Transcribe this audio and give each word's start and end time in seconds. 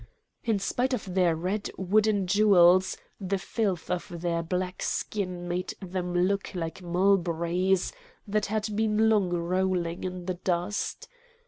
In 0.43 0.57
spite 0.57 0.95
of 0.95 1.13
their 1.13 1.35
red 1.35 1.69
wooden 1.77 2.25
jewels, 2.25 2.97
the 3.19 3.37
filth 3.37 3.91
of 3.91 4.07
their 4.21 4.41
black 4.41 4.81
skin 4.81 5.47
made 5.47 5.75
them 5.79 6.15
look 6.15 6.55
like 6.55 6.81
mulberries 6.81 7.93
that 8.27 8.47
had 8.47 8.75
been 8.75 9.09
long 9.11 9.29
rolling 9.29 10.03
in 10.03 10.25
the 10.25 10.33
dust. 10.33 11.07